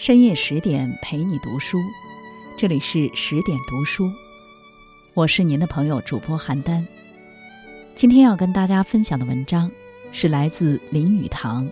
[0.00, 1.76] 深夜十点陪你读书，
[2.56, 4.10] 这里是十点读书，
[5.12, 6.82] 我是您的朋友主播邯郸。
[7.94, 9.70] 今天要跟大家分享的文章
[10.10, 11.66] 是来自林语堂，《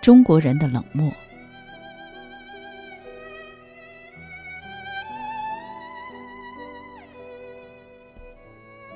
[0.00, 1.10] 中国人的冷漠》。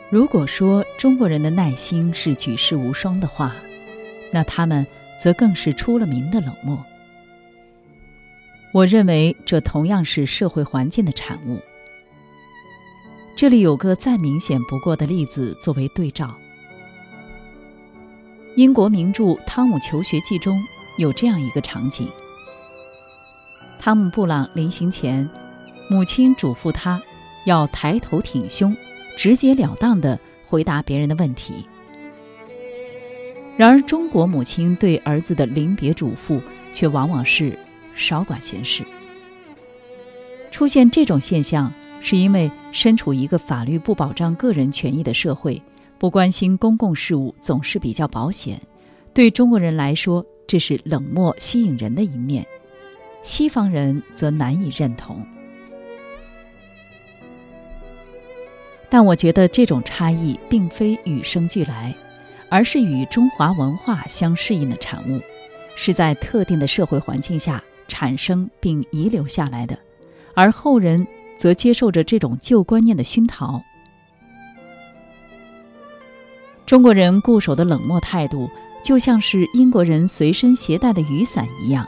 [0.09, 3.55] 如果说中国人的耐心是举世无双的话，
[4.33, 4.87] 那他们
[5.21, 6.83] 则更是出了名的冷漠。
[8.75, 11.61] 我认为这同样是社会环境的产物。
[13.37, 16.35] 这里有个再明显不过的例子作为对照：
[18.57, 20.61] 英国名著《汤姆求学记》中
[20.99, 22.09] 有这样一个场景。
[23.79, 25.31] 汤姆·布朗临行前，
[25.89, 27.01] 母亲嘱咐他
[27.47, 28.77] 要抬头挺胸，
[29.17, 30.19] 直截了当地
[30.49, 31.65] 回答别人的问题。
[33.57, 37.57] 然而，中国母亲对儿子的临别嘱咐却往往是。
[37.95, 38.85] 少管闲事。
[40.51, 45.61] 出现这种现象，是因为身处一个法律不保障个人权益的社会，
[45.99, 48.61] 不关心公共事务总是比较保险。
[49.13, 52.45] 对中国人来说，这是冷漠吸引人的一面；
[53.23, 55.25] 西方人则难以认同。
[58.89, 61.93] 但我觉得这种差异并非与生俱来，
[62.49, 65.21] 而是与中华文化相适应的产物，
[65.75, 67.61] 是在特定的社会环境下。
[67.89, 69.79] 产生并遗留下来的，
[70.35, 73.63] 而后人则接受着这种旧观念的熏陶。
[76.67, 78.49] 中国人固守的冷漠态度，
[78.83, 81.87] 就像是英国人随身携带的雨伞一样，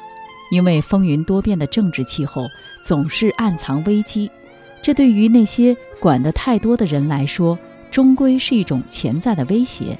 [0.50, 2.46] 因为风云多变的政治气候
[2.84, 4.30] 总是暗藏危机，
[4.82, 7.58] 这对于那些管得太多的人来说，
[7.90, 9.98] 终归是一种潜在的威胁。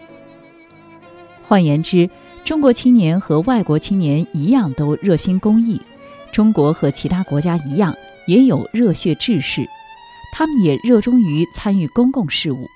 [1.43, 2.11] 换言之，
[2.47, 5.83] 中国青年和外国青年一样，都热心公益。
[6.31, 7.93] 中国和其他国家一样，
[8.29, 9.69] 也有热血志士，
[10.33, 12.69] 他们也热衷于参与公共事务。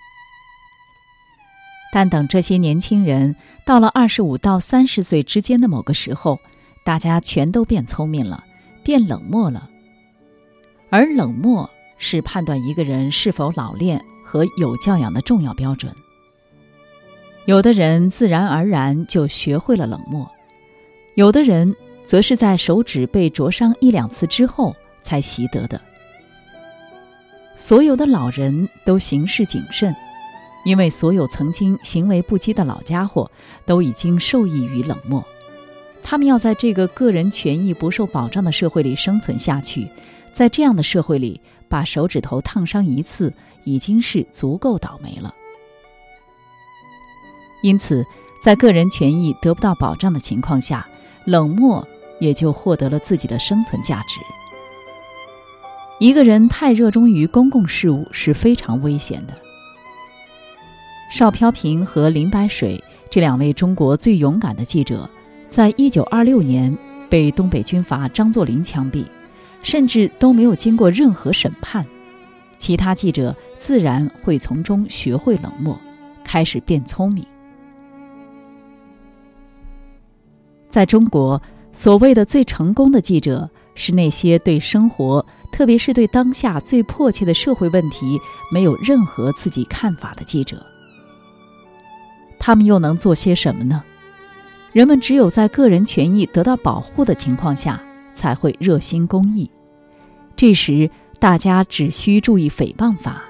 [1.93, 6.41] 但等这些年轻人到了二十五到三十岁之间的某个时候，
[6.85, 8.43] 大家全都变聪明了，
[8.83, 9.71] 变冷漠了。
[10.91, 15.95] 而冷漠是判断一个人是否老练和有教养的重要标准。
[17.47, 20.31] 有的人自然而然就学会了冷漠，
[21.15, 21.75] 有的人
[22.05, 25.81] 则是在手指被灼伤一两次之后才习得的。
[27.57, 29.95] 所有的老人都行事谨慎，
[30.65, 33.31] 因为所有曾经行为不羁的老家伙
[33.67, 35.25] 都已经受益于冷漠。
[36.03, 39.89] 他们要在这个个人权益不受保障的社会里生存下去，
[40.33, 43.33] 在这样的社会里，把手指头烫伤一次
[43.65, 45.35] 已经是足够倒霉了。
[47.63, 48.05] 因此，
[48.43, 50.87] 在个人权益得不到保障的情况下，
[51.25, 51.87] 冷漠
[52.19, 54.21] 也就获得了自己的生存价值。
[55.99, 59.35] 一个人太热衷于公共事务是非常危险的。
[61.13, 65.09] 邵飘萍和林白水这两位中国最勇敢的记者，
[65.51, 66.75] 在一九二六年
[67.11, 69.05] 被东北军阀张作霖枪毙，
[69.63, 71.85] 甚至都没有经过任何审判，
[72.57, 75.79] 其他记者自然会从中学会冷漠，
[76.25, 77.27] 开始变聪明。
[80.71, 81.41] 在中国，
[81.73, 88.19] 所谓的最成功的记者，是那些对生活，特别是对当下最迫切的社会问题，
[88.53, 90.65] 没有任何自己看法的记者。
[92.39, 93.83] 他们又能做些什么呢？
[94.73, 97.83] 人们只有在个人权益得到保护的情况下，
[98.15, 99.51] 才会热心公益。
[100.37, 100.89] 这时，
[101.19, 103.23] 大家只需注意诽谤法。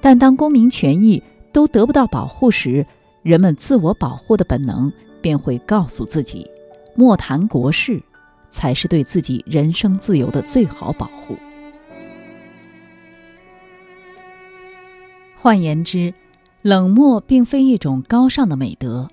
[0.00, 1.22] 但当公民权益
[1.52, 2.84] 都得不到保护时，
[3.22, 4.90] 人们自我保护的本能。
[5.22, 6.46] 便会告诉自己，
[6.94, 8.02] 莫谈国事，
[8.50, 11.36] 才是对自己人生自由的最好保护。
[15.34, 16.12] 换言之，
[16.60, 19.08] 冷漠并非一种高尚的美德，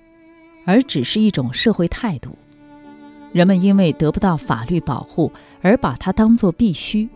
[0.66, 2.36] 而只是一种社会态度。
[3.32, 5.32] 人们因为得不到法律保护
[5.62, 7.08] 而把它当作必须。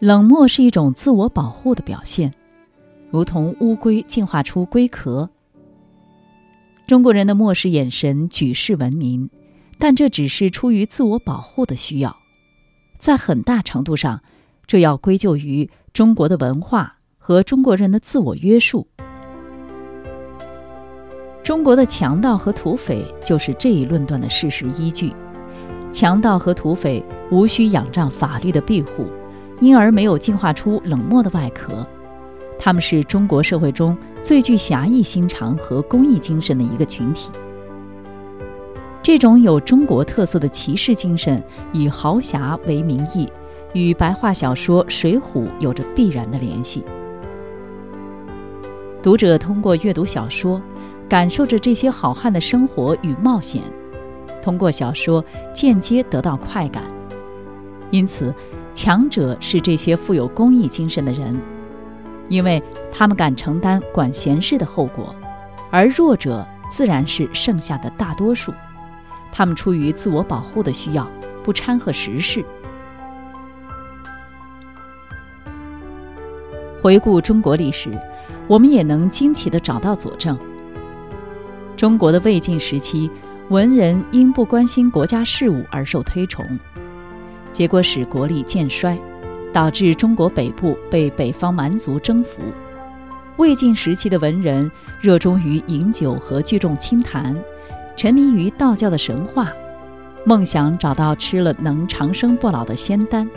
[0.00, 2.32] 冷漠是一种自我保护的表现，
[3.10, 5.28] 如同乌龟进化出龟壳。
[6.88, 9.28] 中国人的漠视眼神举世闻名，
[9.78, 12.16] 但这只是出于自我保护的需要，
[12.98, 14.22] 在很大程度上，
[14.66, 18.88] 这要归咎于中国的文化和中国人的自我约束。
[21.42, 25.12] 中国的强盗和土匪就是这一论断的事实依据。
[25.92, 29.06] 强盗和土匪无需仰仗法律的庇护，
[29.60, 31.86] 因而没有进化出冷漠的外壳。
[32.58, 37.30] 他们是中国社会中最具侠义心肠和公益精神的一个群体。
[39.02, 43.26] 这种有中国特色的骑士精神，以豪侠为名义，
[43.72, 46.84] 与白话小说《水浒》有着必然的联系。
[49.02, 50.60] 读者通过阅读小说，
[51.08, 53.62] 感受着这些好汉的生活与冒险，
[54.42, 55.24] 通过小说
[55.54, 56.82] 间接得到快感。
[57.90, 58.34] 因此，
[58.74, 61.40] 强者是这些富有公益精神的人，
[62.28, 65.14] 因为他们敢承担管闲事的后果；
[65.70, 68.52] 而弱者自然是剩下的大多数，
[69.32, 71.10] 他们出于自我保护的需要，
[71.42, 72.44] 不掺和时事。
[76.82, 77.90] 回顾中国历史。
[78.46, 80.34] 我们也能惊奇地找到佐证。
[81.76, 83.10] 中国的魏晋时期，
[83.50, 86.58] 文人因不关心国家事务而受推崇，
[87.52, 88.98] 结果使国力渐衰，
[89.58, 92.40] 导致中国北部被北方蛮族征服。
[93.38, 94.70] 魏晋时期的文人
[95.00, 97.36] 热衷于饮酒和聚众清谈，
[97.96, 99.52] 沉迷于道教的神话，
[100.24, 103.28] 梦想找到吃了能长生不老的仙丹。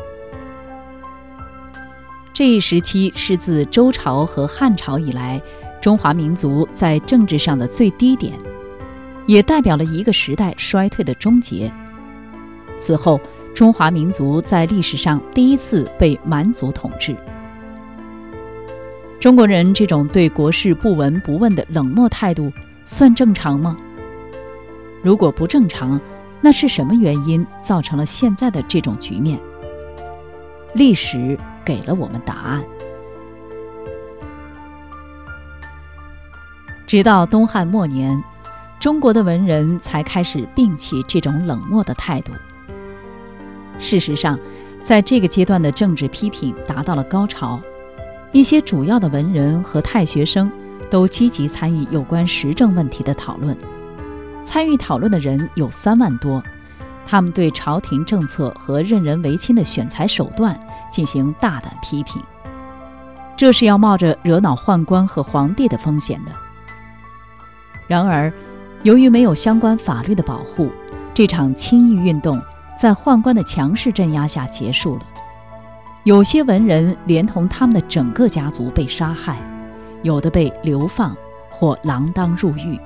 [2.32, 5.42] 这一时期是自周朝和汉朝以来，
[5.82, 8.34] 中华民族在政治上的最低点，
[9.26, 11.74] 也代表了一个时代衰退的终结。
[12.80, 13.20] 此后，
[13.54, 17.16] 中华民族在历史上第一次被蛮族统治。
[19.20, 22.52] 中国人这种对国事不闻不问的冷漠态度，
[22.86, 23.78] 算正常吗？
[25.04, 26.00] 如果不正常，
[26.42, 29.40] 那是什么原因造成了现在的这种局面？
[30.74, 31.38] 历史。
[31.64, 32.64] 给了我们答案。
[36.88, 38.22] 直到东汉末年，
[38.80, 42.34] 中国的文人才开始摒弃这种冷漠的态度。
[43.82, 44.40] 事实上，
[44.82, 47.60] 在这个阶段的政治批评达到了高潮，
[48.32, 50.50] 一些主要的文人和太学生
[50.90, 53.58] 都积极参与有关时政问题的讨论。
[54.46, 56.42] 参与讨论的人有三万多，
[57.06, 60.58] 他们对朝廷政策和任人唯亲的选才手段。
[60.92, 62.22] 进行大胆批评，
[63.38, 66.32] 这是要冒着惹恼宦官和皇帝的风险的。
[67.88, 68.30] 然而，
[68.84, 70.70] 由于没有相关法律的保护，
[71.14, 72.42] 这场清议运动
[72.82, 75.06] 在宦官的强势镇压下结束了。
[76.04, 79.38] 有些文人连同他们的整个家族被杀害，
[80.02, 81.16] 有的被流放
[81.52, 82.80] 或锒铛入狱。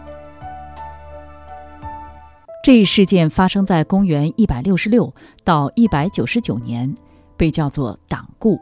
[2.61, 5.13] 这一事件发生在公元一百六十六
[5.45, 6.93] 到一百九十九年。
[7.37, 8.57] 被叫做党锢，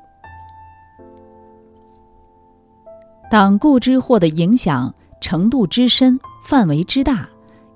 [3.30, 4.92] 党锢之祸的影响
[5.22, 7.30] 程度之深、范围之大，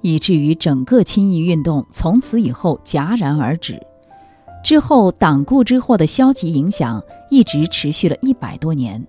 [0.07, 3.77] 以至于整个清议运动从此以后戛然而止。
[4.63, 9.06] 之后，党锢之祸的消极影响一直持续了一百多年。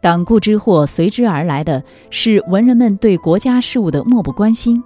[0.00, 4.82] 党锢之祸随之而来的是文人们对国家事务的漠不关心。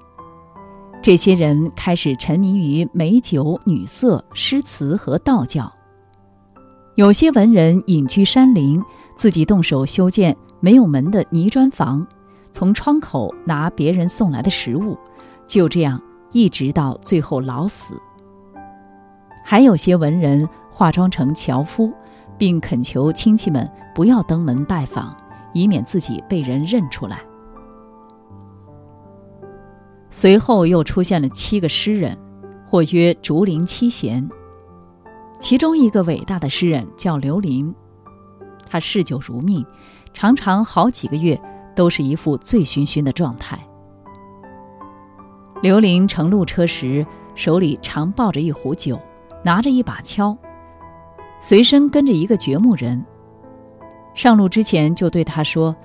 [1.00, 5.72] 这些人开始沉迷于美酒、女色、诗词和道教。
[6.96, 8.82] 有些文人隐居山林，
[9.14, 12.04] 自己动手修建没有门的泥砖房，
[12.52, 14.98] 从窗口拿别人送来的食物，
[15.46, 16.00] 就这样
[16.32, 17.94] 一直到最后老死。
[19.44, 21.92] 还有些文人化妆成樵夫，
[22.36, 25.16] 并恳求亲戚们不要登门拜访，
[25.52, 27.20] 以免自己被人认出来。
[30.10, 32.16] 随后又出现了七个诗人，
[32.66, 34.28] 或曰竹林七贤。
[35.38, 37.74] 其中一个伟大的诗人叫刘伶，
[38.68, 39.64] 他嗜酒如命，
[40.12, 41.40] 常常好几个月
[41.74, 43.58] 都是一副醉醺醺的状态。
[45.62, 48.98] 刘伶乘路车时，手里常抱着一壶酒，
[49.44, 50.36] 拿着一把锹，
[51.40, 53.04] 随身跟着一个掘墓人。
[54.14, 55.76] 上路之前就对他说：“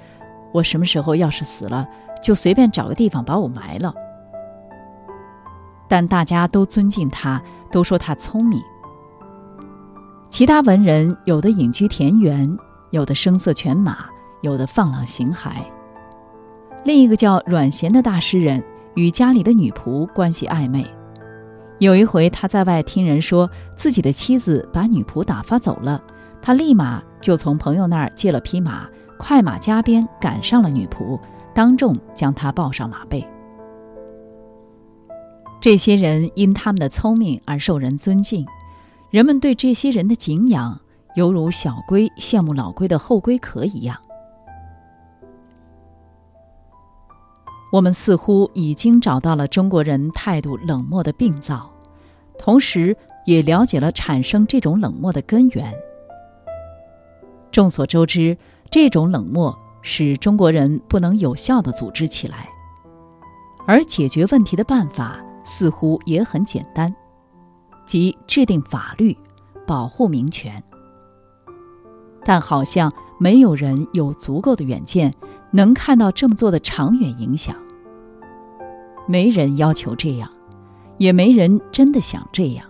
[0.53, 1.87] 我什么时候要是死了，
[2.23, 3.93] 就随便找个地方把我埋了。”
[5.87, 8.59] 但大家都尊敬他，都说他聪明。
[10.29, 12.57] 其他文人有的隐居田园，
[12.91, 14.05] 有的声色犬马，
[14.41, 15.51] 有的放浪形骸。
[16.85, 18.63] 另一个叫阮咸的大诗人
[18.93, 20.85] 与家里的女仆关系暧昧。
[21.79, 25.99] 有一回他在外听人说自己的妻子把女仆打发走了，
[26.43, 28.87] 他立马就从朋友那儿借了匹马，
[29.17, 31.19] 快马加鞭赶上了女仆，
[31.55, 33.27] 当众将她抱上马背。
[35.59, 38.45] 这些人因他们的聪明而受人尊敬，
[39.09, 40.79] 人们对这些人的敬仰，
[41.15, 43.97] 犹如小龟羡慕老龟的后龟壳一样。
[47.75, 51.69] 我们似乎已经找到了中国人态度冷漠的病灶，
[52.39, 55.73] 同时也了解了产生这种冷漠的根源。
[57.51, 58.37] 众所周知，
[58.71, 62.47] 这种冷漠使中国人不能有效的组织起来，
[63.67, 65.21] 而解决问题的办法。
[65.43, 66.95] 似乎也很简单，
[67.85, 69.15] 即制定法律，
[69.67, 70.63] 保护民权。
[72.23, 75.13] 但好像没有人有足够的远见，
[75.51, 77.55] 能看到这么做的长远影响。
[79.07, 80.29] 没人要求这样，
[80.97, 82.65] 也没人真的想这样。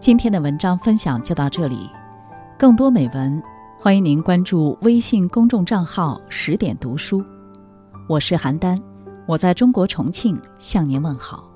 [0.00, 1.90] 今天的文章分享就到这里，
[2.58, 3.42] 更多美文，
[3.78, 7.22] 欢迎您关注微信公众账号“十点读书”。
[8.08, 8.80] 我是邯郸，
[9.26, 11.51] 我在中国重庆向您问好。